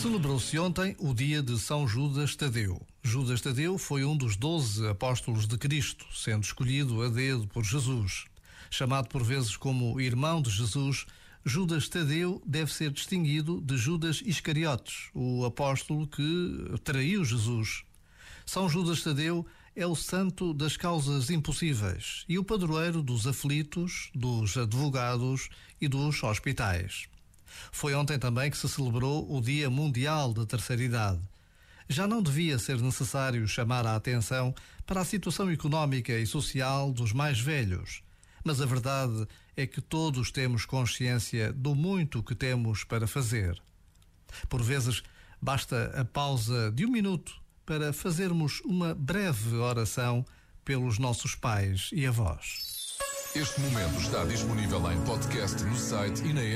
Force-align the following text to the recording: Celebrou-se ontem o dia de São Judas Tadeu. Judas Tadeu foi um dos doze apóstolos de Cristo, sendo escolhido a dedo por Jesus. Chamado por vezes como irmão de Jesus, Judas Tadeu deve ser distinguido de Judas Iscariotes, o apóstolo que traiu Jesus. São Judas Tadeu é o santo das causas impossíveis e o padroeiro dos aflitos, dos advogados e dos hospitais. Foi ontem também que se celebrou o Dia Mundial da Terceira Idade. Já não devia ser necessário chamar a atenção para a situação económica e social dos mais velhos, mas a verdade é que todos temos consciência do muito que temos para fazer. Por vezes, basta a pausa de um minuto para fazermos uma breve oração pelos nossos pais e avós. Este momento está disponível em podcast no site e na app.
Celebrou-se 0.00 0.58
ontem 0.58 0.94
o 0.98 1.14
dia 1.14 1.42
de 1.42 1.58
São 1.58 1.88
Judas 1.88 2.36
Tadeu. 2.36 2.80
Judas 3.02 3.40
Tadeu 3.40 3.78
foi 3.78 4.04
um 4.04 4.16
dos 4.16 4.36
doze 4.36 4.86
apóstolos 4.86 5.48
de 5.48 5.56
Cristo, 5.56 6.06
sendo 6.14 6.44
escolhido 6.44 7.02
a 7.02 7.08
dedo 7.08 7.48
por 7.48 7.64
Jesus. 7.64 8.26
Chamado 8.70 9.08
por 9.08 9.24
vezes 9.24 9.56
como 9.56 9.98
irmão 9.98 10.42
de 10.42 10.50
Jesus, 10.50 11.06
Judas 11.44 11.88
Tadeu 11.88 12.42
deve 12.46 12.72
ser 12.72 12.90
distinguido 12.90 13.60
de 13.60 13.76
Judas 13.76 14.22
Iscariotes, 14.24 15.08
o 15.14 15.44
apóstolo 15.44 16.06
que 16.06 16.74
traiu 16.84 17.24
Jesus. 17.24 17.82
São 18.44 18.68
Judas 18.68 19.02
Tadeu 19.02 19.46
é 19.74 19.86
o 19.86 19.96
santo 19.96 20.52
das 20.52 20.76
causas 20.76 21.30
impossíveis 21.30 22.24
e 22.28 22.38
o 22.38 22.44
padroeiro 22.44 23.02
dos 23.02 23.26
aflitos, 23.26 24.10
dos 24.14 24.56
advogados 24.56 25.48
e 25.80 25.88
dos 25.88 26.22
hospitais. 26.22 27.08
Foi 27.70 27.94
ontem 27.94 28.18
também 28.18 28.50
que 28.50 28.56
se 28.56 28.68
celebrou 28.68 29.30
o 29.32 29.40
Dia 29.40 29.70
Mundial 29.70 30.32
da 30.32 30.44
Terceira 30.44 30.82
Idade. 30.82 31.20
Já 31.88 32.06
não 32.06 32.22
devia 32.22 32.58
ser 32.58 32.80
necessário 32.80 33.46
chamar 33.46 33.86
a 33.86 33.94
atenção 33.94 34.54
para 34.84 35.00
a 35.00 35.04
situação 35.04 35.50
económica 35.50 36.12
e 36.12 36.26
social 36.26 36.92
dos 36.92 37.12
mais 37.12 37.38
velhos, 37.38 38.02
mas 38.44 38.60
a 38.60 38.66
verdade 38.66 39.26
é 39.56 39.66
que 39.66 39.80
todos 39.80 40.30
temos 40.30 40.64
consciência 40.64 41.52
do 41.52 41.74
muito 41.74 42.22
que 42.22 42.34
temos 42.34 42.84
para 42.84 43.06
fazer. 43.06 43.60
Por 44.48 44.62
vezes, 44.62 45.02
basta 45.40 45.92
a 45.98 46.04
pausa 46.04 46.70
de 46.72 46.84
um 46.84 46.90
minuto 46.90 47.32
para 47.64 47.92
fazermos 47.92 48.60
uma 48.64 48.94
breve 48.94 49.56
oração 49.56 50.24
pelos 50.64 50.98
nossos 50.98 51.34
pais 51.34 51.90
e 51.92 52.06
avós. 52.06 52.76
Este 53.34 53.60
momento 53.60 54.00
está 54.00 54.24
disponível 54.24 54.90
em 54.90 55.00
podcast 55.04 55.62
no 55.64 55.76
site 55.76 56.24
e 56.24 56.32
na 56.32 56.40
app. 56.40 56.54